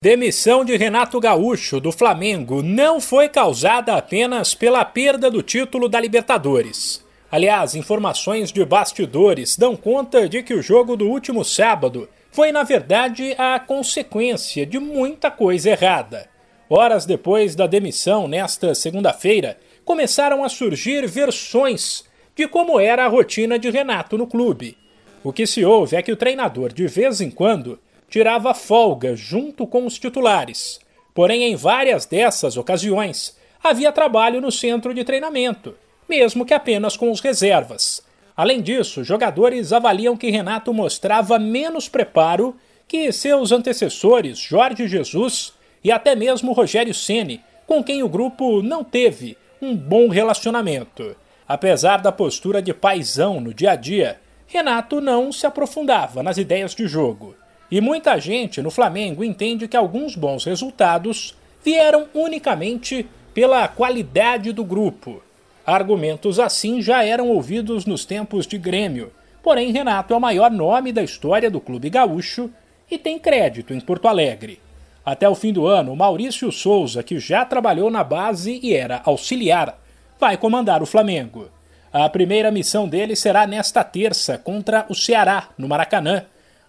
[0.00, 5.98] Demissão de Renato Gaúcho do Flamengo não foi causada apenas pela perda do título da
[5.98, 7.04] Libertadores.
[7.28, 12.62] Aliás, informações de bastidores dão conta de que o jogo do último sábado foi, na
[12.62, 16.28] verdade, a consequência de muita coisa errada.
[16.70, 22.04] Horas depois da demissão, nesta segunda-feira, começaram a surgir versões
[22.36, 24.78] de como era a rotina de Renato no clube.
[25.24, 29.66] O que se ouve é que o treinador, de vez em quando, tirava folga junto
[29.66, 30.80] com os titulares.
[31.14, 35.74] Porém, em várias dessas ocasiões, havia trabalho no centro de treinamento,
[36.08, 38.02] mesmo que apenas com os reservas.
[38.36, 45.52] Além disso, jogadores avaliam que Renato mostrava menos preparo que seus antecessores Jorge Jesus
[45.82, 51.16] e até mesmo Rogério Ceni, com quem o grupo não teve um bom relacionamento.
[51.46, 56.74] Apesar da postura de paisão no dia a dia, Renato não se aprofundava nas ideias
[56.74, 57.34] de jogo.
[57.70, 64.64] E muita gente no Flamengo entende que alguns bons resultados vieram unicamente pela qualidade do
[64.64, 65.22] grupo.
[65.66, 70.92] Argumentos assim já eram ouvidos nos tempos de Grêmio, porém Renato é o maior nome
[70.92, 72.50] da história do clube gaúcho
[72.90, 74.60] e tem crédito em Porto Alegre.
[75.04, 79.78] Até o fim do ano, Maurício Souza, que já trabalhou na base e era auxiliar,
[80.18, 81.50] vai comandar o Flamengo.
[81.92, 86.24] A primeira missão dele será nesta terça contra o Ceará, no Maracanã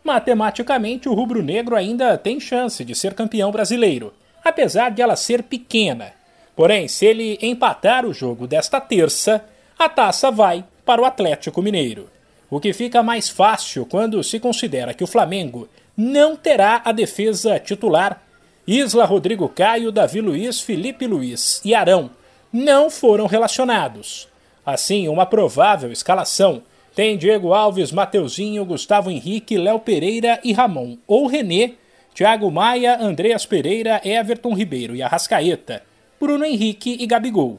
[0.09, 4.11] Matematicamente, o rubro-negro ainda tem chance de ser campeão brasileiro,
[4.43, 6.13] apesar de ela ser pequena.
[6.55, 9.45] Porém, se ele empatar o jogo desta terça,
[9.77, 12.09] a taça vai para o Atlético Mineiro.
[12.49, 17.59] O que fica mais fácil quando se considera que o Flamengo não terá a defesa
[17.59, 18.19] titular.
[18.65, 22.09] Isla, Rodrigo Caio, Davi Luiz, Felipe Luiz e Arão
[22.51, 24.27] não foram relacionados.
[24.65, 26.63] Assim, uma provável escalação
[26.99, 31.75] tem Diego Alves, Mateuzinho, Gustavo Henrique, Léo Pereira e Ramon ou René,
[32.13, 35.81] Thiago Maia, Andreas Pereira, Everton Ribeiro e Arrascaeta,
[36.19, 37.57] Bruno Henrique e Gabigol.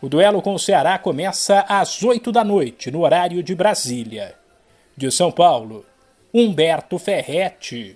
[0.00, 4.34] O duelo com o Ceará começa às 8 da noite, no horário de Brasília.
[4.96, 5.84] De São Paulo,
[6.32, 7.94] Humberto Ferretti.